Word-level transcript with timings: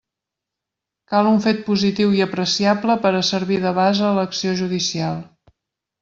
Cal 1.11 1.27
un 1.31 1.35
fet 1.43 1.59
positiu 1.67 2.15
i 2.19 2.23
apreciable 2.27 2.95
per 3.03 3.11
a 3.19 3.23
servir 3.27 3.59
de 3.67 3.75
base 3.81 4.05
a 4.07 4.13
l'acció 4.19 4.55
judicial. 4.63 5.21